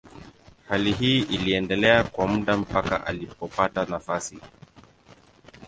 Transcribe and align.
Hali 0.67 0.93
hii 0.93 1.19
iliendelea 1.19 2.03
kwa 2.03 2.27
muda 2.27 2.57
mpaka 2.57 3.05
alipopata 3.07 3.85
nafasi. 3.85 4.39